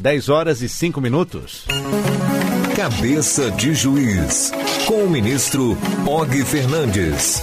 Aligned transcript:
10 0.00 0.30
horas 0.30 0.62
e 0.62 0.68
5 0.68 0.98
minutos. 1.00 1.66
Cabeça 2.74 3.50
de 3.50 3.74
Juiz, 3.74 4.50
com 4.86 5.04
o 5.04 5.10
ministro 5.10 5.76
Og 6.06 6.44
Fernandes. 6.44 7.42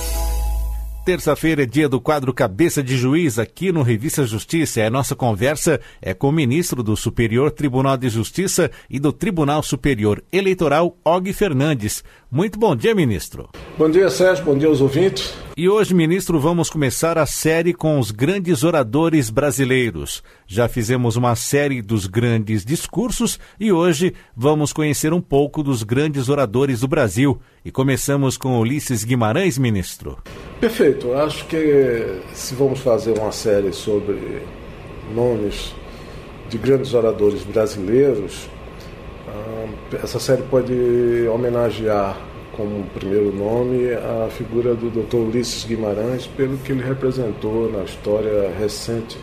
Terça-feira 1.05 1.63
é 1.63 1.65
dia 1.65 1.87
do 1.87 2.01
quadro 2.01 2.33
Cabeça 2.33 2.81
de 2.81 2.97
Juiz 2.97 3.37
aqui 3.37 3.71
no 3.71 3.83
Revista 3.83 4.25
Justiça. 4.25 4.81
A 4.81 4.89
nossa 4.89 5.15
conversa 5.15 5.79
é 6.01 6.13
com 6.13 6.29
o 6.29 6.31
ministro 6.31 6.81
do 6.81 6.97
Superior 6.97 7.51
Tribunal 7.51 7.95
de 7.95 8.09
Justiça 8.09 8.71
e 8.89 8.99
do 8.99 9.13
Tribunal 9.13 9.61
Superior 9.61 10.23
Eleitoral, 10.33 10.97
Og 11.05 11.31
Fernandes. 11.31 12.03
Muito 12.29 12.57
bom 12.57 12.75
dia, 12.75 12.95
ministro. 12.95 13.49
Bom 13.77 13.89
dia, 13.89 14.09
Sérgio. 14.09 14.43
Bom 14.43 14.57
dia 14.57 14.67
aos 14.67 14.81
ouvintes. 14.81 15.33
E 15.59 15.67
hoje, 15.67 15.91
ministro, 15.91 16.39
vamos 16.39 16.69
começar 16.69 17.17
a 17.17 17.25
série 17.25 17.73
com 17.73 17.97
os 17.97 18.11
grandes 18.11 18.63
oradores 18.63 19.31
brasileiros. 19.31 20.21
Já 20.45 20.67
fizemos 20.69 21.15
uma 21.15 21.35
série 21.35 21.81
dos 21.81 22.05
grandes 22.05 22.63
discursos 22.63 23.39
e 23.59 23.71
hoje 23.71 24.13
vamos 24.35 24.71
conhecer 24.71 25.13
um 25.13 25.19
pouco 25.19 25.63
dos 25.63 25.81
grandes 25.81 26.29
oradores 26.29 26.81
do 26.81 26.87
Brasil. 26.87 27.41
E 27.65 27.71
começamos 27.71 28.37
com 28.37 28.59
Ulisses 28.59 29.03
Guimarães, 29.03 29.57
ministro. 29.57 30.19
Perfeito. 30.61 31.11
Acho 31.13 31.43
que 31.47 32.21
se 32.35 32.53
vamos 32.53 32.77
fazer 32.81 33.17
uma 33.17 33.31
série 33.31 33.73
sobre 33.73 34.43
nomes 35.15 35.73
de 36.51 36.59
grandes 36.59 36.93
oradores 36.93 37.41
brasileiros, 37.41 38.47
ah, 39.27 39.65
essa 40.03 40.19
série 40.19 40.43
pode 40.43 41.27
homenagear 41.33 42.26
como 42.57 42.83
primeiro 42.85 43.31
nome 43.31 43.93
a 43.93 44.27
figura 44.29 44.73
do 44.73 44.89
Dr. 44.89 45.17
Ulisses 45.17 45.63
Guimarães 45.63 46.25
pelo 46.25 46.57
que 46.57 46.71
ele 46.71 46.83
representou 46.83 47.71
na 47.71 47.83
história 47.83 48.51
recente 48.57 49.17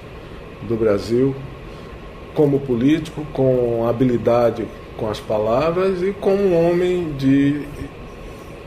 do 0.63 0.77
Brasil 0.77 1.35
como 2.35 2.61
político, 2.61 3.27
com 3.33 3.87
habilidade 3.87 4.67
com 4.97 5.11
as 5.11 5.19
palavras 5.19 6.01
e 6.03 6.13
como 6.13 6.41
um 6.41 6.71
homem 6.71 7.13
de 7.17 7.67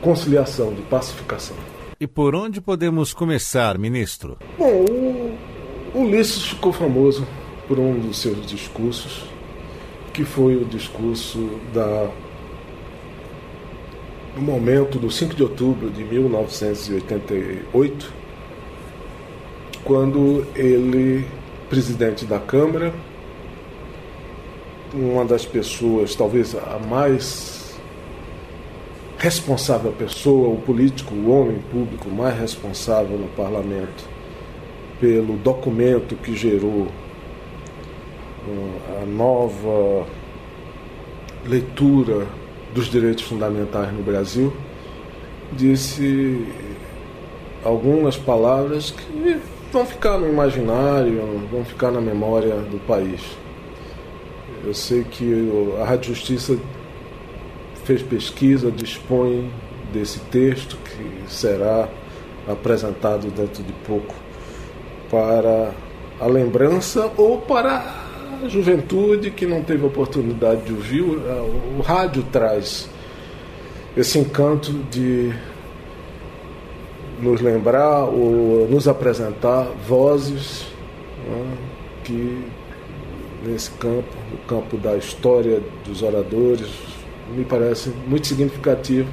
conciliação, 0.02 0.74
de 0.74 0.82
pacificação. 0.82 1.56
E 1.98 2.06
por 2.06 2.34
onde 2.34 2.60
podemos 2.60 3.12
começar, 3.12 3.78
ministro? 3.78 4.36
Bom, 4.58 4.84
o 5.94 6.02
Ulisses 6.02 6.44
ficou 6.44 6.72
famoso 6.72 7.26
por 7.66 7.78
um 7.78 7.98
dos 7.98 8.18
seus 8.18 8.46
discursos, 8.46 9.24
que 10.12 10.24
foi 10.24 10.56
o 10.56 10.64
discurso 10.64 11.50
da 11.72 12.08
no 14.38 14.44
momento 14.44 15.00
do 15.00 15.10
5 15.10 15.34
de 15.34 15.42
outubro 15.42 15.90
de 15.90 16.04
1988, 16.04 18.12
quando 19.82 20.46
ele, 20.54 21.26
presidente 21.68 22.24
da 22.24 22.38
Câmara, 22.38 22.94
uma 24.94 25.24
das 25.24 25.44
pessoas, 25.44 26.14
talvez 26.14 26.54
a 26.54 26.78
mais 26.78 27.76
responsável 29.18 29.90
pessoa, 29.92 30.48
o 30.48 30.62
político, 30.62 31.12
o 31.14 31.30
homem 31.30 31.58
público 31.72 32.08
mais 32.08 32.38
responsável 32.38 33.18
no 33.18 33.26
parlamento 33.28 34.04
pelo 35.00 35.36
documento 35.36 36.14
que 36.14 36.36
gerou 36.36 36.86
a 39.02 39.04
nova 39.04 40.06
leitura 41.44 42.28
dos 42.78 42.86
direitos 42.86 43.24
fundamentais 43.24 43.92
no 43.92 44.04
Brasil, 44.04 44.52
disse 45.52 46.46
algumas 47.64 48.16
palavras 48.16 48.92
que 48.92 49.36
vão 49.72 49.84
ficar 49.84 50.16
no 50.16 50.28
imaginário, 50.28 51.42
vão 51.50 51.64
ficar 51.64 51.90
na 51.90 52.00
memória 52.00 52.54
do 52.54 52.78
país. 52.86 53.20
Eu 54.64 54.72
sei 54.72 55.02
que 55.02 55.50
a 55.80 55.84
Rádio 55.84 56.14
Justiça 56.14 56.56
fez 57.84 58.00
pesquisa, 58.00 58.70
dispõe 58.70 59.50
desse 59.92 60.20
texto 60.20 60.76
que 60.76 61.32
será 61.32 61.88
apresentado 62.46 63.28
dentro 63.32 63.64
de 63.64 63.72
pouco 63.84 64.14
para 65.10 65.72
a 66.20 66.26
lembrança 66.26 67.10
ou 67.16 67.38
para 67.38 68.07
a 68.44 68.48
juventude 68.48 69.30
que 69.30 69.46
não 69.46 69.62
teve 69.62 69.84
oportunidade 69.84 70.62
de 70.62 70.72
ouvir. 70.72 71.02
O, 71.02 71.82
rádio 71.82 72.22
traz 72.30 72.88
esse 73.96 74.18
encanto 74.18 74.72
de 74.90 75.32
nos 77.20 77.40
lembrar 77.40 78.04
ou 78.04 78.68
nos 78.68 78.86
apresentar 78.86 79.64
vozes 79.86 80.66
né, 81.26 81.56
que 82.04 82.44
nesse 83.44 83.70
campo, 83.72 84.14
no 84.30 84.38
campo 84.46 84.76
da 84.76 84.96
história 84.96 85.60
dos 85.84 86.02
oradores, 86.02 86.68
me 87.34 87.44
parece 87.44 87.90
muito 88.06 88.26
significativo. 88.26 89.08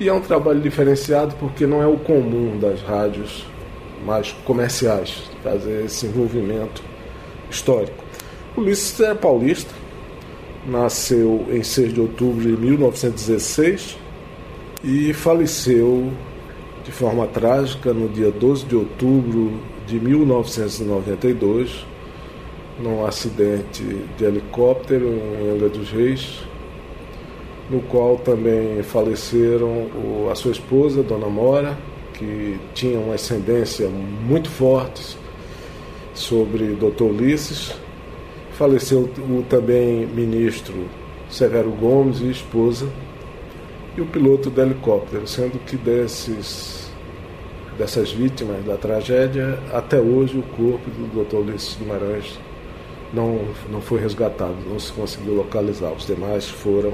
E 0.00 0.08
é 0.08 0.12
um 0.12 0.20
trabalho 0.20 0.60
diferenciado 0.60 1.34
porque 1.38 1.66
não 1.66 1.80
é 1.80 1.86
o 1.86 1.96
comum 1.96 2.58
das 2.58 2.82
rádios 2.82 3.46
mais 4.04 4.32
comerciais 4.44 5.22
fazer 5.44 5.84
esse 5.84 6.06
envolvimento 6.06 6.82
histórico. 7.48 8.01
Ulisses 8.56 9.00
é 9.00 9.14
paulista, 9.14 9.72
nasceu 10.66 11.46
em 11.50 11.62
6 11.62 11.94
de 11.94 12.00
outubro 12.00 12.42
de 12.42 12.56
1916 12.60 13.96
e 14.84 15.12
faleceu 15.12 16.12
de 16.84 16.92
forma 16.92 17.26
trágica 17.26 17.92
no 17.92 18.08
dia 18.08 18.30
12 18.30 18.66
de 18.66 18.76
outubro 18.76 19.52
de 19.86 19.98
1992 19.98 21.92
num 22.80 23.04
acidente 23.04 23.82
de 24.16 24.24
helicóptero 24.24 25.06
em 25.08 25.50
Angra 25.50 25.68
dos 25.68 25.90
Reis, 25.90 26.40
no 27.70 27.80
qual 27.82 28.16
também 28.18 28.82
faleceram 28.82 29.88
a 30.30 30.34
sua 30.34 30.52
esposa, 30.52 31.02
Dona 31.02 31.28
Mora, 31.28 31.78
que 32.14 32.58
tinha 32.74 32.98
uma 32.98 33.14
ascendência 33.14 33.88
muito 33.88 34.50
forte 34.50 35.16
sobre 36.14 36.74
Dr. 36.74 37.04
Ulisses. 37.04 37.74
Faleceu 38.52 39.10
o 39.18 39.44
também 39.48 40.06
ministro 40.06 40.86
Severo 41.28 41.70
Gomes 41.70 42.20
e 42.20 42.30
esposa, 42.30 42.86
e 43.96 44.00
o 44.00 44.06
piloto 44.06 44.50
do 44.50 44.60
helicóptero, 44.60 45.26
sendo 45.26 45.58
que 45.64 45.76
desses, 45.76 46.90
dessas 47.78 48.12
vítimas 48.12 48.64
da 48.64 48.76
tragédia, 48.76 49.58
até 49.72 49.98
hoje 49.98 50.38
o 50.38 50.42
corpo 50.42 50.90
do 50.90 51.24
Dr. 51.24 51.36
Ulisses 51.36 51.76
Guimarães 51.76 52.38
não, 53.12 53.40
não 53.70 53.80
foi 53.80 54.00
resgatado, 54.00 54.56
não 54.68 54.78
se 54.78 54.92
conseguiu 54.92 55.34
localizar. 55.34 55.92
Os 55.92 56.06
demais 56.06 56.48
foram 56.48 56.92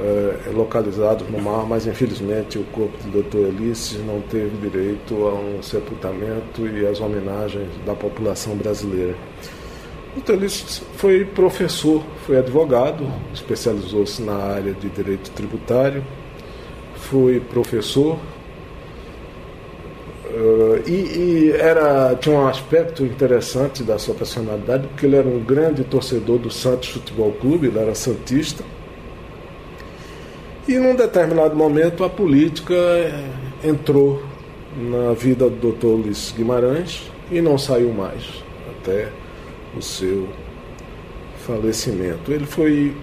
é, 0.00 0.50
localizados 0.50 1.28
no 1.28 1.40
mar, 1.40 1.64
mas 1.66 1.86
infelizmente 1.86 2.58
o 2.58 2.64
corpo 2.64 2.96
do 3.04 3.22
Dr. 3.22 3.48
Ulisses 3.48 4.04
não 4.04 4.20
teve 4.20 4.56
direito 4.68 5.26
a 5.26 5.34
um 5.34 5.62
sepultamento 5.62 6.66
e 6.66 6.86
às 6.86 7.00
homenagens 7.00 7.68
da 7.84 7.94
população 7.94 8.56
brasileira. 8.56 9.14
O 10.16 10.20
Dr. 10.20 10.32
Ulisses 10.32 10.82
foi 10.96 11.24
professor, 11.24 12.02
foi 12.26 12.38
advogado, 12.38 13.06
especializou-se 13.34 14.22
na 14.22 14.34
área 14.34 14.72
de 14.72 14.88
direito 14.88 15.30
tributário, 15.32 16.02
foi 16.94 17.40
professor 17.40 18.18
Uh, 20.36 20.82
e, 20.86 20.90
e, 20.90 21.52
era, 21.52 22.14
tinha 22.16 22.36
um 22.36 22.46
aspecto 22.46 23.04
interessante 23.06 23.82
da 23.82 23.98
sua 23.98 24.14
personalidade, 24.14 24.86
porque 24.88 25.06
ele 25.06 25.16
era 25.16 25.26
um 25.26 25.42
grande 25.42 25.82
torcedor 25.82 26.38
do 26.38 26.50
Santos 26.50 26.90
Futebol 26.90 27.32
Clube, 27.32 27.68
ele 27.68 27.78
era 27.78 27.94
santista. 27.94 28.62
E 30.68 30.74
num 30.74 30.94
determinado 30.94 31.56
momento 31.56 32.04
a 32.04 32.10
política 32.10 32.74
eh, 32.74 33.24
entrou 33.64 34.22
na 34.76 35.14
vida 35.14 35.48
do 35.48 35.72
Dr. 35.72 35.86
Ulisses 35.86 36.32
Guimarães 36.32 37.10
e 37.30 37.40
não 37.40 37.56
saiu 37.56 37.90
mais 37.94 38.22
até 38.78 39.08
o 39.76 39.82
seu 39.82 40.28
falecimento. 41.46 42.32
Ele 42.32 42.46
foi 42.46 42.94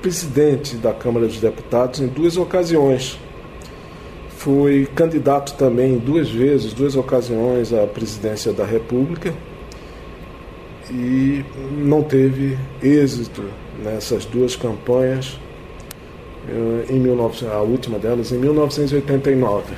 presidente 0.00 0.76
da 0.76 0.92
Câmara 0.92 1.26
dos 1.26 1.38
Deputados 1.38 2.00
em 2.00 2.06
duas 2.06 2.36
ocasiões 2.36 3.18
foi 4.40 4.88
candidato 4.94 5.52
também 5.58 5.98
duas 5.98 6.30
vezes, 6.30 6.72
duas 6.72 6.96
ocasiões 6.96 7.74
à 7.74 7.86
presidência 7.86 8.54
da 8.54 8.64
República 8.64 9.34
e 10.90 11.44
não 11.76 12.02
teve 12.02 12.56
êxito 12.82 13.44
nessas 13.84 14.24
duas 14.24 14.56
campanhas, 14.56 15.38
eh, 16.48 16.86
em 16.88 17.02
19, 17.02 17.46
a 17.48 17.60
última 17.60 17.98
delas 17.98 18.32
em 18.32 18.38
1989. 18.38 19.74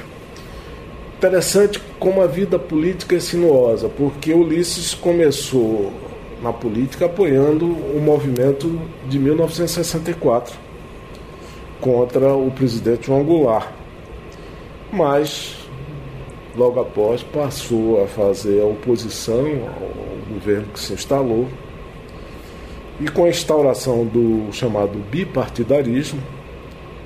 Interessante 1.19 1.83
como 1.99 2.23
a 2.23 2.29
vida 2.29 2.57
política 2.57 3.17
é 3.17 3.21
sinuosa, 3.21 3.89
porque 3.89 4.33
Ulisses 4.33 4.95
começou 4.95 5.93
na 6.43 6.53
política 6.53 7.06
apoiando 7.06 7.67
o 7.67 8.00
movimento 8.00 8.81
de 9.09 9.19
1964 9.19 10.59
contra 11.81 12.35
o 12.35 12.50
presidente 12.50 13.06
João 13.06 13.23
Goulart. 13.25 13.69
Mas 14.93 15.56
logo 16.56 16.81
após 16.81 17.23
passou 17.23 18.03
a 18.03 18.06
fazer 18.06 18.61
a 18.61 18.67
oposição 18.67 19.47
ao 19.47 20.35
governo 20.35 20.67
que 20.73 20.81
se 20.81 20.93
instalou. 20.93 21.49
E 23.00 23.09
com 23.09 23.25
a 23.25 23.29
instauração 23.29 24.05
do 24.05 24.53
chamado 24.53 24.99
bipartidarismo, 25.11 26.21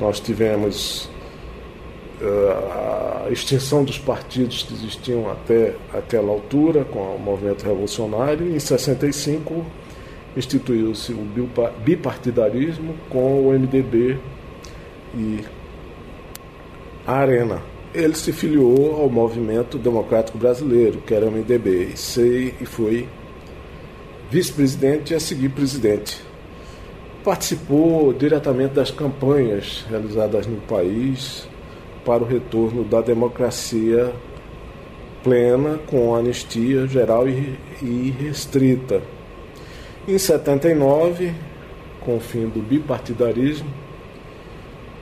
nós 0.00 0.18
tivemos 0.18 1.08
a 2.26 3.30
extinção 3.30 3.84
dos 3.84 3.98
partidos 3.98 4.62
que 4.62 4.74
existiam 4.74 5.30
até 5.30 5.74
aquela 5.92 6.30
altura, 6.30 6.84
com 6.84 6.98
o 6.98 7.18
movimento 7.18 7.64
revolucionário, 7.64 8.54
em 8.54 8.58
65 8.58 9.64
instituiu-se 10.36 11.12
o 11.12 11.26
bipartidarismo 11.82 12.94
com 13.08 13.48
o 13.48 13.52
MDB 13.52 14.18
e 15.14 15.40
a 17.06 17.14
Arena. 17.14 17.62
Ele 17.94 18.14
se 18.14 18.32
filiou 18.32 19.00
ao 19.00 19.08
Movimento 19.08 19.78
Democrático 19.78 20.36
Brasileiro, 20.36 20.98
que 21.00 21.14
era 21.14 21.26
o 21.26 21.30
MDB, 21.30 21.94
e 21.94 22.66
foi 22.66 23.08
vice-presidente 24.30 25.14
e 25.14 25.16
a 25.16 25.20
seguir 25.20 25.48
presidente. 25.48 26.22
Participou 27.24 28.12
diretamente 28.12 28.74
das 28.74 28.90
campanhas 28.90 29.86
realizadas 29.88 30.46
no 30.46 30.60
país 30.60 31.48
para 32.06 32.22
o 32.22 32.26
retorno 32.26 32.84
da 32.84 33.00
democracia 33.00 34.14
plena, 35.24 35.80
com 35.88 36.14
anistia 36.14 36.86
geral 36.86 37.26
e 37.28 38.14
restrita. 38.16 39.02
Em 40.06 40.16
79, 40.16 41.34
com 42.00 42.16
o 42.16 42.20
fim 42.20 42.48
do 42.48 42.62
bipartidarismo, 42.62 43.68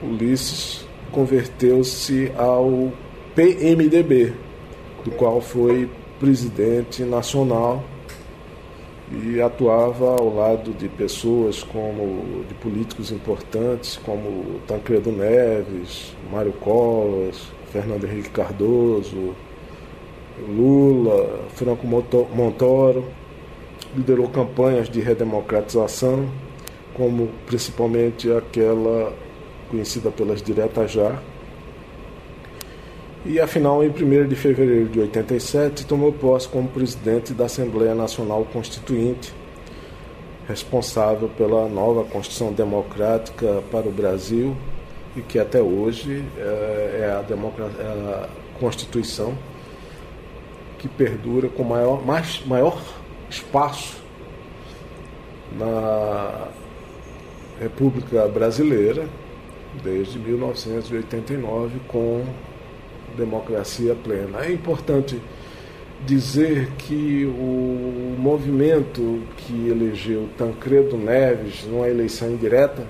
Ulisses 0.01 0.83
converteu-se 1.11 2.31
ao 2.35 2.91
PMDB, 3.35 4.33
do 5.03 5.11
qual 5.11 5.39
foi 5.39 5.87
presidente 6.19 7.03
nacional 7.03 7.83
e 9.11 9.39
atuava 9.39 10.15
ao 10.15 10.33
lado 10.33 10.71
de 10.71 10.89
pessoas 10.89 11.63
como 11.63 12.43
de 12.47 12.53
políticos 12.55 13.11
importantes 13.11 13.97
como 14.03 14.59
Tancredo 14.67 15.11
Neves, 15.11 16.15
Mário 16.31 16.53
Covas, 16.53 17.51
Fernando 17.71 18.05
Henrique 18.05 18.29
Cardoso, 18.29 19.35
Lula, 20.47 21.41
Franco 21.53 21.85
Montoro, 21.85 23.05
liderou 23.95 24.27
campanhas 24.27 24.89
de 24.89 24.99
redemocratização, 24.99 26.27
como 26.93 27.29
principalmente 27.45 28.31
aquela 28.31 29.13
conhecida 29.69 30.11
pelas 30.11 30.41
diretas 30.41 30.91
já, 30.91 31.19
e 33.25 33.39
afinal, 33.39 33.83
em 33.83 33.89
1 33.89 34.27
de 34.27 34.35
fevereiro 34.35 34.87
de 34.87 34.99
87, 34.99 35.85
tomou 35.87 36.13
posse 36.13 36.47
como 36.47 36.69
presidente 36.69 37.33
da 37.33 37.45
Assembleia 37.45 37.95
Nacional 37.95 38.45
Constituinte, 38.53 39.33
responsável 40.47 41.27
pela 41.29 41.67
nova 41.67 42.03
Constituição 42.03 42.53
Democrática 42.53 43.63
para 43.71 43.87
o 43.87 43.91
Brasil 43.91 44.55
e 45.15 45.21
que 45.21 45.39
até 45.39 45.59
hoje 45.59 46.23
é, 46.37 46.99
é 47.01 47.05
a, 47.05 47.25
é 47.79 47.87
a 47.87 48.29
Constituição 48.59 49.35
que 50.77 50.87
perdura 50.87 51.49
com 51.49 51.63
maior, 51.63 52.05
mais, 52.05 52.45
maior 52.45 52.79
espaço 53.27 53.97
na 55.57 56.47
República 57.59 58.27
Brasileira 58.27 59.07
desde 59.83 60.19
1989 60.19 61.79
com 61.87 62.23
democracia 63.15 63.95
plena. 63.95 64.45
É 64.45 64.51
importante 64.51 65.19
dizer 66.05 66.69
que 66.77 67.25
o 67.25 68.15
movimento 68.17 69.21
que 69.37 69.69
elegeu 69.69 70.29
Tancredo 70.37 70.97
Neves 70.97 71.65
numa 71.65 71.87
eleição 71.87 72.31
indireta 72.31 72.85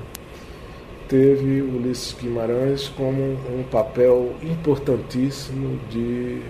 teve 1.07 1.61
Ulisses 1.61 2.15
Guimarães 2.19 2.87
como 2.89 3.21
um 3.21 3.63
papel 3.69 4.33
importantíssimo 4.41 5.79
de 5.89 6.41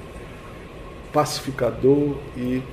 pacificador 1.11 2.15
e 2.35 2.63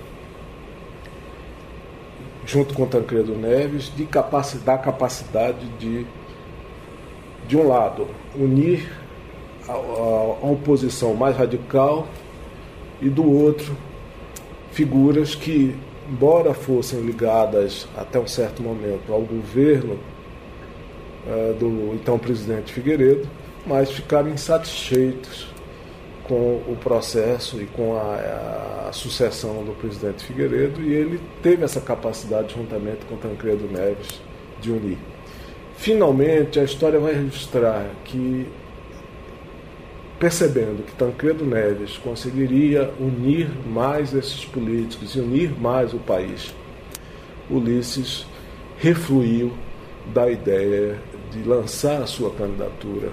junto 2.46 2.74
com 2.74 2.86
Tancredo 2.86 3.36
Neves 3.36 3.92
de 3.94 4.04
capacidade, 4.04 4.64
da 4.64 4.78
capacidade 4.78 5.66
de 5.78 6.06
de 7.46 7.56
um 7.56 7.66
lado 7.66 8.08
unir 8.34 9.01
a, 9.68 9.72
a 9.72 10.50
oposição 10.50 11.14
mais 11.14 11.36
radical 11.36 12.06
e 13.00 13.08
do 13.08 13.30
outro 13.30 13.76
figuras 14.72 15.34
que, 15.34 15.76
embora 16.08 16.54
fossem 16.54 17.00
ligadas 17.00 17.86
até 17.96 18.18
um 18.18 18.26
certo 18.26 18.62
momento 18.62 19.12
ao 19.12 19.20
governo 19.20 19.98
uh, 21.26 21.54
do 21.54 21.94
então 21.94 22.18
presidente 22.18 22.72
Figueiredo, 22.72 23.28
mas 23.66 23.90
ficaram 23.90 24.30
insatisfeitos 24.30 25.52
com 26.24 26.62
o 26.66 26.76
processo 26.82 27.60
e 27.60 27.66
com 27.66 27.96
a, 27.96 28.88
a, 28.88 28.92
sucessão 28.92 29.64
do 29.64 29.72
presidente 29.72 30.24
Figueiredo 30.24 30.80
e 30.80 30.92
ele 30.92 31.20
teve 31.42 31.64
essa 31.64 31.80
capacidade, 31.80 32.54
juntamente 32.54 33.04
com 33.06 33.16
Tancredo 33.16 33.66
Neves, 33.70 34.20
de 34.60 34.70
unir. 34.70 34.98
Finalmente, 35.76 36.60
a 36.60 36.64
história 36.64 36.98
vai 36.98 37.12
registrar 37.12 37.86
que 38.04 38.46
percebendo 40.22 40.84
que 40.84 40.92
Tancredo 40.92 41.44
Neves 41.44 41.98
conseguiria 41.98 42.94
unir 43.00 43.50
mais 43.66 44.14
esses 44.14 44.44
políticos 44.44 45.16
e 45.16 45.20
unir 45.20 45.50
mais 45.60 45.92
o 45.92 45.98
país, 45.98 46.54
Ulisses 47.50 48.24
refluiu 48.78 49.52
da 50.14 50.30
ideia 50.30 50.96
de 51.32 51.42
lançar 51.42 52.00
a 52.00 52.06
sua 52.06 52.30
candidatura 52.34 53.10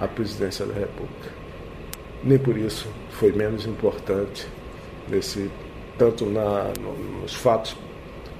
à 0.00 0.08
presidência 0.08 0.66
da 0.66 0.74
República. 0.74 1.30
Nem 2.24 2.36
por 2.36 2.58
isso 2.58 2.88
foi 3.10 3.30
menos 3.30 3.64
importante 3.64 4.44
nesse 5.08 5.48
tanto 5.96 6.26
na, 6.26 6.72
nos 7.22 7.32
fatos 7.32 7.76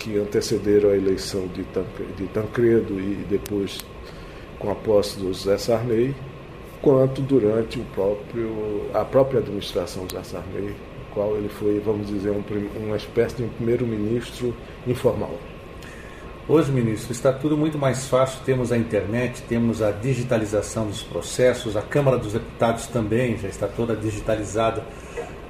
que 0.00 0.18
antecederam 0.18 0.90
a 0.90 0.96
eleição 0.96 1.46
de 1.46 2.26
Tancredo 2.26 2.98
e 2.98 3.24
depois 3.30 3.78
com 4.58 4.68
a 4.68 4.74
posse 4.74 5.16
do 5.16 5.32
José 5.32 5.56
Sarney, 5.58 6.12
quanto 6.82 7.20
durante 7.22 7.78
o 7.78 7.84
próprio, 7.94 8.86
a 8.94 9.04
própria 9.04 9.40
administração 9.40 10.06
de 10.06 10.14
Sarney, 10.26 10.70
no 10.70 11.14
qual 11.14 11.36
ele 11.36 11.48
foi, 11.48 11.80
vamos 11.80 12.08
dizer, 12.08 12.30
um, 12.30 12.42
uma 12.84 12.96
espécie 12.96 13.36
de 13.36 13.42
um 13.44 13.48
primeiro-ministro 13.48 14.54
informal. 14.86 15.34
Hoje, 16.48 16.72
ministro, 16.72 17.12
está 17.12 17.32
tudo 17.32 17.56
muito 17.56 17.78
mais 17.78 18.08
fácil. 18.08 18.40
Temos 18.44 18.72
a 18.72 18.76
internet, 18.76 19.42
temos 19.42 19.80
a 19.82 19.92
digitalização 19.92 20.86
dos 20.86 21.02
processos, 21.02 21.76
a 21.76 21.82
Câmara 21.82 22.18
dos 22.18 22.32
Deputados 22.32 22.86
também 22.88 23.36
já 23.36 23.46
está 23.46 23.68
toda 23.68 23.94
digitalizada. 23.94 24.82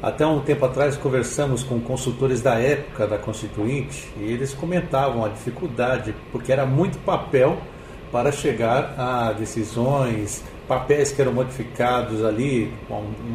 Até 0.02 0.26
um 0.26 0.40
tempo 0.40 0.64
atrás 0.66 0.96
conversamos 0.96 1.62
com 1.62 1.80
consultores 1.80 2.42
da 2.42 2.58
época 2.58 3.06
da 3.06 3.16
Constituinte 3.16 4.08
e 4.18 4.24
eles 4.24 4.52
comentavam 4.52 5.24
a 5.24 5.28
dificuldade, 5.28 6.14
porque 6.32 6.52
era 6.52 6.66
muito 6.66 6.98
papel 6.98 7.56
para 8.10 8.32
chegar 8.32 8.94
a 8.98 9.32
decisões, 9.32 10.42
papéis 10.70 11.10
que 11.10 11.20
eram 11.20 11.32
modificados 11.32 12.24
ali 12.24 12.72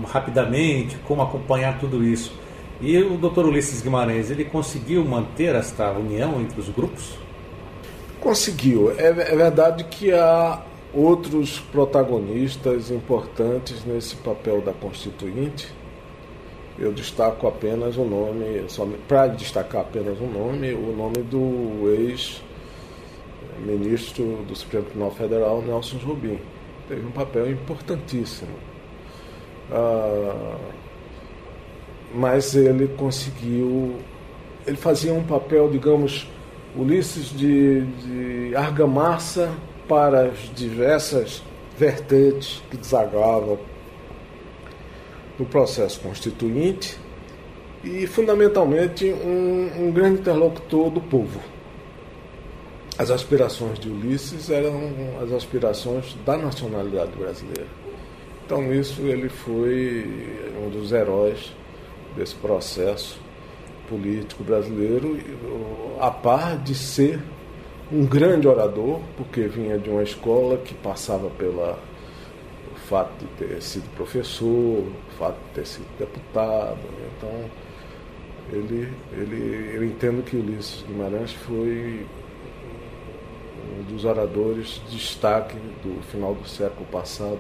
rapidamente, 0.08 0.98
como 1.06 1.22
acompanhar 1.22 1.78
tudo 1.78 2.02
isso. 2.02 2.34
E 2.80 2.98
o 2.98 3.18
doutor 3.18 3.46
Ulisses 3.46 3.82
Guimarães, 3.82 4.32
ele 4.32 4.46
conseguiu 4.46 5.04
manter 5.04 5.54
esta 5.54 5.92
união 5.92 6.40
entre 6.40 6.62
os 6.62 6.70
grupos? 6.70 7.18
Conseguiu. 8.22 8.90
É, 8.98 9.08
é 9.08 9.36
verdade 9.36 9.84
que 9.84 10.14
há 10.14 10.62
outros 10.94 11.60
protagonistas 11.60 12.90
importantes 12.90 13.84
nesse 13.84 14.16
papel 14.16 14.62
da 14.62 14.72
Constituinte. 14.72 15.68
Eu 16.80 16.94
destaco 16.94 17.48
apenas 17.48 17.98
o 17.98 18.06
nome, 18.06 18.66
para 19.10 19.28
destacar 19.28 19.82
apenas 19.82 20.18
o 20.22 20.26
nome, 20.26 20.74
o 20.74 20.96
nome 20.96 21.18
do 21.18 21.90
ex-ministro 23.60 24.46
do 24.48 24.56
Supremo 24.56 24.86
Tribunal 24.86 25.12
Federal, 25.12 25.62
Nelson 25.62 25.98
Rubim 25.98 26.40
teve 26.88 27.06
um 27.06 27.12
papel 27.12 27.50
importantíssimo. 27.52 28.52
Ah, 29.72 30.58
mas 32.14 32.56
ele 32.56 32.88
conseguiu. 32.90 33.96
Ele 34.66 34.78
fazia 34.78 35.14
um 35.14 35.24
papel, 35.24 35.70
digamos, 35.70 36.28
Ulisses 36.78 37.30
de, 37.30 37.82
de 37.86 38.56
argamassa 38.56 39.50
para 39.88 40.26
as 40.26 40.52
diversas 40.54 41.42
vertentes 41.78 42.62
que 42.70 42.76
desagavam 42.76 43.58
no 45.40 45.46
processo 45.46 46.02
constituinte 46.02 46.98
e, 47.82 48.06
fundamentalmente, 48.08 49.06
um, 49.06 49.86
um 49.86 49.92
grande 49.92 50.20
interlocutor 50.20 50.90
do 50.90 51.00
povo 51.00 51.40
as 52.98 53.12
aspirações 53.12 53.78
de 53.78 53.90
Ulisses 53.90 54.50
eram 54.50 54.92
as 55.22 55.32
aspirações 55.32 56.16
da 56.26 56.38
nacionalidade 56.38 57.12
brasileira. 57.12 57.68
Então, 58.46 58.74
isso 58.74 59.02
ele 59.02 59.28
foi 59.28 60.06
um 60.64 60.70
dos 60.70 60.92
heróis 60.92 61.52
desse 62.16 62.36
processo 62.36 63.20
político 63.90 64.44
brasileiro, 64.44 65.18
a 66.00 66.10
par 66.10 66.58
de 66.58 66.74
ser 66.74 67.20
um 67.92 68.06
grande 68.06 68.48
orador, 68.48 69.00
porque 69.18 69.42
vinha 69.48 69.78
de 69.78 69.90
uma 69.90 70.04
escola 70.04 70.58
que 70.58 70.74
passava 70.74 71.30
pela 71.32 71.78
o 72.74 72.80
fato 72.88 73.12
de 73.20 73.26
ter 73.46 73.62
sido 73.62 73.90
professor, 73.96 74.48
o 74.48 75.18
fato 75.18 75.38
de 75.48 75.54
ter 75.56 75.66
sido 75.66 75.88
deputado. 75.98 76.80
Então, 77.18 77.46
ele, 78.52 78.88
ele, 79.12 79.72
eu 79.76 79.84
entendo 79.84 80.24
que 80.24 80.36
Ulisses 80.38 80.84
Guimarães 80.88 81.34
foi 81.34 82.06
dos 83.90 84.06
oradores 84.06 84.82
de 84.88 84.98
destaque 84.98 85.56
do 85.84 86.02
final 86.04 86.34
do 86.34 86.48
século 86.48 86.86
passado 86.92 87.40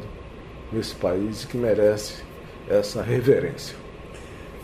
nesse 0.71 0.95
país 0.95 1.43
e 1.43 1.47
que 1.47 1.57
merece 1.57 2.23
essa 2.69 3.01
reverência. 3.01 3.75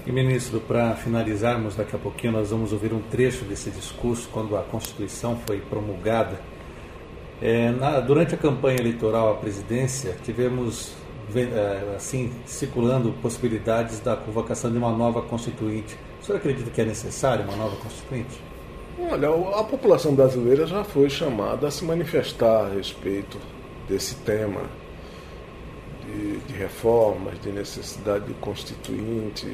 E, 0.05 0.11
ministro, 0.11 0.59
para 0.59 0.95
finalizarmos, 0.95 1.75
daqui 1.75 1.95
a 1.95 1.99
pouquinho 1.99 2.33
nós 2.33 2.49
vamos 2.49 2.73
ouvir 2.73 2.91
um 2.91 3.01
trecho 3.01 3.45
desse 3.45 3.69
discurso 3.69 4.27
quando 4.31 4.57
a 4.57 4.63
Constituição 4.63 5.37
foi 5.45 5.59
promulgada. 5.59 6.39
É, 7.39 7.71
na, 7.71 7.99
durante 7.99 8.33
a 8.33 8.37
campanha 8.37 8.79
eleitoral 8.79 9.31
à 9.31 9.35
presidência, 9.35 10.15
tivemos 10.23 10.93
é, 11.35 11.95
assim 11.95 12.31
circulando 12.45 13.11
possibilidades 13.21 13.99
da 13.99 14.15
convocação 14.15 14.71
de 14.71 14.77
uma 14.77 14.91
nova 14.91 15.21
constituinte. 15.21 15.95
O 16.19 16.25
senhor 16.25 16.37
acredita 16.37 16.69
que 16.71 16.81
é 16.81 16.85
necessário 16.85 17.43
uma 17.45 17.55
nova 17.55 17.75
constituinte? 17.77 18.50
Olha, 19.09 19.29
a 19.59 19.63
população 19.63 20.13
brasileira 20.13 20.67
já 20.67 20.83
foi 20.83 21.09
chamada 21.09 21.67
a 21.67 21.71
se 21.71 21.83
manifestar 21.83 22.65
a 22.65 22.69
respeito 22.69 23.37
desse 23.87 24.15
tema 24.15 24.61
de, 26.05 26.37
de 26.39 26.53
reformas, 26.53 27.39
de 27.41 27.51
necessidade 27.51 28.25
de 28.25 28.33
constituinte, 28.35 29.47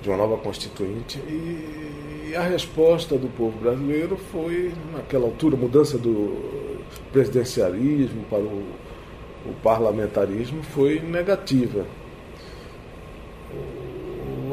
de 0.00 0.08
uma 0.08 0.16
nova 0.16 0.38
constituinte. 0.38 1.18
E 1.18 2.34
a 2.34 2.42
resposta 2.42 3.18
do 3.18 3.28
povo 3.28 3.58
brasileiro 3.58 4.16
foi, 4.16 4.72
naquela 4.92 5.26
altura, 5.26 5.56
mudança 5.56 5.98
do 5.98 6.82
presidencialismo 7.12 8.24
para 8.30 8.40
o, 8.40 8.64
o 9.46 9.52
parlamentarismo 9.62 10.62
foi 10.62 10.98
negativa. 10.98 11.84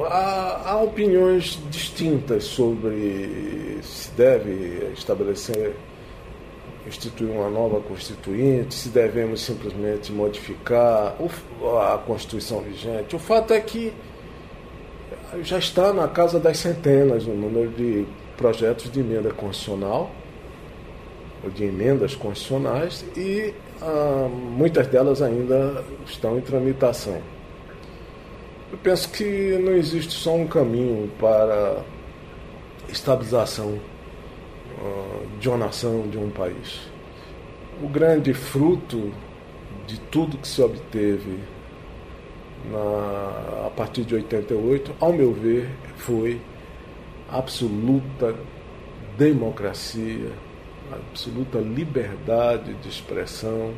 Há, 0.05 0.71
há 0.71 0.81
opiniões 0.81 1.59
distintas 1.69 2.43
sobre 2.45 3.79
se 3.81 4.11
deve 4.11 4.91
estabelecer 4.93 5.75
instituir 6.87 7.29
uma 7.29 7.49
nova 7.49 7.79
constituinte, 7.81 8.73
se 8.73 8.89
devemos 8.89 9.41
simplesmente 9.41 10.11
modificar 10.11 11.15
a 11.93 11.97
Constituição 12.05 12.61
vigente. 12.61 13.15
O 13.15 13.19
fato 13.19 13.53
é 13.53 13.59
que 13.59 13.93
já 15.41 15.59
está 15.59 15.93
na 15.93 16.07
casa 16.07 16.39
das 16.39 16.57
centenas 16.57 17.25
o 17.25 17.31
número 17.31 17.69
de 17.69 18.05
projetos 18.35 18.91
de 18.91 18.99
emenda 18.99 19.31
constitucional, 19.31 20.09
ou 21.43 21.49
de 21.49 21.65
emendas 21.65 22.15
constitucionais, 22.15 23.05
e 23.15 23.53
ah, 23.81 24.27
muitas 24.29 24.87
delas 24.87 25.21
ainda 25.21 25.83
estão 26.05 26.37
em 26.37 26.41
tramitação. 26.41 27.21
Eu 28.71 28.77
penso 28.77 29.09
que 29.09 29.57
não 29.57 29.73
existe 29.73 30.13
só 30.13 30.35
um 30.35 30.47
caminho 30.47 31.09
para 31.19 31.83
estabilização 32.87 33.79
ah, 34.77 35.25
de 35.39 35.49
uma 35.49 35.57
nação, 35.57 36.07
de 36.07 36.17
um 36.17 36.29
país. 36.29 36.81
O 37.81 37.87
grande 37.87 38.33
fruto 38.33 39.11
de 39.87 39.99
tudo 39.99 40.37
que 40.37 40.47
se 40.47 40.61
obteve 40.61 41.39
na, 42.71 43.67
a 43.67 43.69
partir 43.71 44.03
de 44.03 44.13
88, 44.15 44.95
ao 44.99 45.13
meu 45.13 45.33
ver, 45.33 45.69
foi 45.97 46.39
absoluta 47.27 48.35
democracia, 49.17 50.31
absoluta 50.91 51.57
liberdade 51.57 52.73
de 52.75 52.89
expressão, 52.89 53.73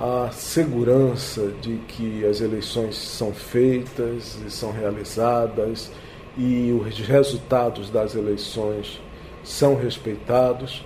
a 0.00 0.30
segurança 0.32 1.52
de 1.60 1.76
que 1.88 2.24
as 2.24 2.40
eleições 2.40 2.96
são 2.96 3.32
feitas 3.32 4.38
e 4.46 4.50
são 4.50 4.72
realizadas 4.72 5.90
e 6.36 6.72
os 6.72 6.98
resultados 6.98 7.90
das 7.90 8.14
eleições 8.14 9.00
são 9.44 9.76
respeitados. 9.76 10.84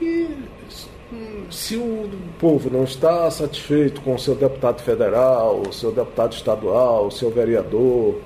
E 0.00 0.28
se 1.50 1.76
o 1.76 2.08
povo 2.38 2.70
não 2.70 2.84
está 2.84 3.30
satisfeito 3.30 4.00
com 4.00 4.14
o 4.14 4.18
seu 4.18 4.34
deputado 4.34 4.82
federal, 4.82 5.62
o 5.66 5.72
seu 5.72 5.92
deputado 5.92 6.32
estadual, 6.32 7.06
o 7.06 7.10
seu 7.10 7.30
vereador, 7.30 8.20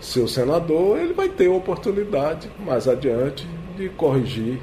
seu 0.00 0.28
senador, 0.28 0.98
ele 0.98 1.12
vai 1.12 1.28
ter 1.28 1.48
a 1.48 1.52
oportunidade 1.52 2.50
mais 2.58 2.86
adiante 2.86 3.46
de 3.76 3.88
corrigir 3.90 4.60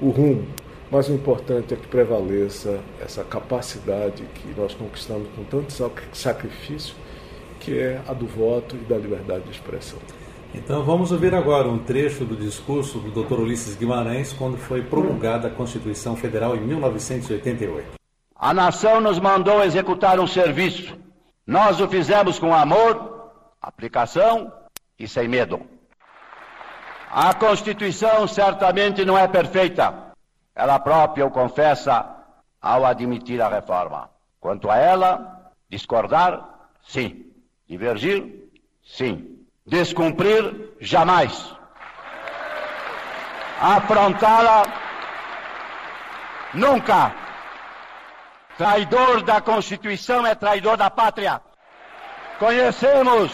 o 0.00 0.10
rumo. 0.10 0.46
Mas 0.90 1.08
o 1.08 1.12
importante 1.12 1.74
é 1.74 1.76
que 1.76 1.86
prevaleça 1.86 2.80
essa 3.00 3.22
capacidade 3.22 4.24
que 4.34 4.58
nós 4.58 4.74
conquistamos 4.74 5.28
com 5.36 5.44
tanto 5.44 5.72
sacrifício, 6.12 6.94
que 7.60 7.78
é 7.78 8.00
a 8.08 8.14
do 8.14 8.26
voto 8.26 8.74
e 8.74 8.78
da 8.80 8.96
liberdade 8.96 9.44
de 9.44 9.50
expressão. 9.50 9.98
Então 10.54 10.82
vamos 10.82 11.12
ouvir 11.12 11.34
agora 11.34 11.68
um 11.68 11.78
trecho 11.78 12.24
do 12.24 12.34
discurso 12.34 12.98
do 12.98 13.22
Dr. 13.22 13.40
Ulisses 13.40 13.76
Guimarães 13.76 14.32
quando 14.32 14.56
foi 14.56 14.82
promulgada 14.82 15.48
a 15.48 15.50
Constituição 15.50 16.16
Federal 16.16 16.56
em 16.56 16.60
1988. 16.60 17.98
A 18.34 18.54
nação 18.54 19.00
nos 19.00 19.18
mandou 19.18 19.62
executar 19.62 20.18
um 20.18 20.26
serviço. 20.26 20.96
Nós 21.46 21.80
o 21.80 21.88
fizemos 21.88 22.38
com 22.38 22.54
amor, 22.54 23.30
aplicação 23.60 24.50
e 24.98 25.06
sem 25.06 25.28
medo. 25.28 25.60
A 27.10 27.34
Constituição 27.34 28.26
certamente 28.26 29.04
não 29.04 29.18
é 29.18 29.28
perfeita. 29.28 30.07
Ela 30.58 30.78
própria 30.78 31.24
o 31.24 31.30
confessa 31.30 32.04
ao 32.60 32.84
admitir 32.84 33.40
a 33.40 33.48
reforma. 33.48 34.10
Quanto 34.38 34.70
a 34.70 34.76
ela, 34.76 35.52
discordar, 35.70 36.46
sim. 36.82 37.24
Divergir, 37.66 38.50
sim 38.84 39.38
descumprir 39.68 40.74
jamais. 40.80 41.54
Afrontá-la 43.60 44.62
nunca. 46.54 47.14
Traidor 48.56 49.22
da 49.22 49.40
Constituição 49.40 50.26
é 50.26 50.34
traidor 50.34 50.76
da 50.76 50.90
pátria. 50.90 51.40
Conhecemos. 52.38 53.30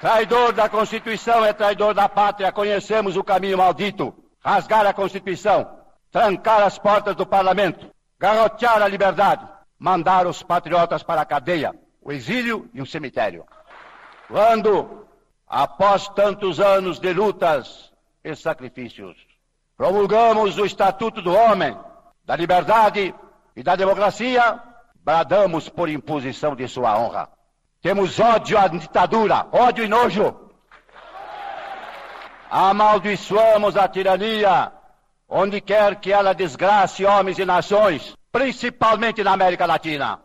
Traidor 0.00 0.52
da 0.52 0.68
Constituição 0.68 1.44
é 1.44 1.52
traidor 1.52 1.94
da 1.94 2.08
pátria. 2.08 2.52
Conhecemos 2.52 3.16
o 3.16 3.24
caminho 3.24 3.58
maldito. 3.58 4.14
Rasgar 4.44 4.86
a 4.86 4.92
Constituição, 4.92 5.78
trancar 6.12 6.62
as 6.62 6.78
portas 6.78 7.16
do 7.16 7.26
parlamento, 7.26 7.90
garrotear 8.18 8.82
a 8.82 8.88
liberdade, 8.88 9.48
mandar 9.78 10.26
os 10.26 10.42
patriotas 10.42 11.02
para 11.02 11.22
a 11.22 11.24
cadeia, 11.24 11.74
o 12.02 12.12
exílio 12.12 12.68
e 12.74 12.82
o 12.82 12.86
cemitério. 12.86 13.46
Quando, 14.28 15.06
após 15.48 16.08
tantos 16.08 16.60
anos 16.60 16.98
de 16.98 17.12
lutas 17.12 17.90
e 18.22 18.36
sacrifícios, 18.36 19.16
promulgamos 19.76 20.58
o 20.58 20.66
Estatuto 20.66 21.22
do 21.22 21.34
Homem, 21.34 21.76
da 22.24 22.36
Liberdade 22.36 23.14
e 23.56 23.62
da 23.62 23.74
Democracia, 23.74 24.60
bradamos 24.96 25.70
por 25.70 25.88
imposição 25.88 26.54
de 26.54 26.68
sua 26.68 26.98
honra. 26.98 27.30
Temos 27.80 28.20
ódio 28.20 28.58
à 28.58 28.68
ditadura, 28.68 29.46
ódio 29.52 29.84
e 29.84 29.88
nojo. 29.88 30.43
Amaldiçoamos 32.56 33.76
a 33.76 33.88
tirania, 33.88 34.70
onde 35.28 35.60
quer 35.60 35.96
que 35.96 36.12
ela 36.12 36.32
desgrace 36.32 37.04
homens 37.04 37.36
e 37.40 37.44
nações, 37.44 38.14
principalmente 38.30 39.24
na 39.24 39.32
América 39.32 39.66
Latina. 39.66 40.20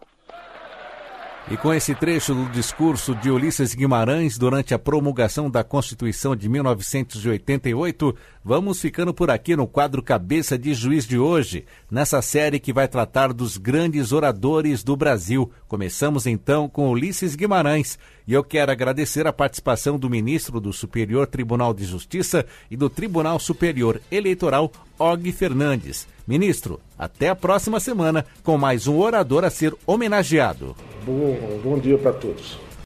E 1.51 1.57
com 1.57 1.73
esse 1.73 1.95
trecho 1.95 2.35
do 2.35 2.45
discurso 2.51 3.15
de 3.15 3.31
Ulisses 3.31 3.73
Guimarães 3.73 4.37
durante 4.37 4.75
a 4.75 4.77
promulgação 4.77 5.49
da 5.49 5.63
Constituição 5.63 6.35
de 6.35 6.47
1988, 6.47 8.15
vamos 8.43 8.79
ficando 8.79 9.11
por 9.11 9.31
aqui 9.31 9.55
no 9.55 9.65
quadro 9.65 10.03
Cabeça 10.03 10.59
de 10.59 10.75
Juiz 10.75 11.07
de 11.07 11.17
hoje, 11.17 11.65
nessa 11.89 12.21
série 12.21 12.59
que 12.59 12.71
vai 12.71 12.87
tratar 12.87 13.33
dos 13.33 13.57
grandes 13.57 14.11
oradores 14.11 14.83
do 14.83 14.95
Brasil. 14.95 15.51
Começamos 15.67 16.27
então 16.27 16.69
com 16.69 16.91
Ulisses 16.91 17.35
Guimarães. 17.35 17.97
E 18.29 18.33
eu 18.33 18.43
quero 18.43 18.71
agradecer 18.71 19.25
a 19.25 19.33
participação 19.33 19.97
do 19.97 20.07
ministro 20.07 20.59
do 20.59 20.71
Superior 20.71 21.25
Tribunal 21.25 21.73
de 21.73 21.83
Justiça 21.83 22.45
e 22.69 22.77
do 22.77 22.87
Tribunal 22.87 23.39
Superior 23.39 23.99
Eleitoral, 24.11 24.71
Og 24.99 25.31
Fernandes. 25.31 26.07
Ministro, 26.27 26.79
até 26.95 27.29
a 27.29 27.35
próxima 27.35 27.79
semana 27.79 28.23
com 28.43 28.55
mais 28.55 28.85
um 28.85 28.99
orador 28.99 29.43
a 29.43 29.49
ser 29.49 29.73
homenageado. 29.83 30.75
Bom, 31.03 31.59
bom 31.63 31.79
dia 31.79 31.97
para 31.97 32.13
todos. 32.13 32.68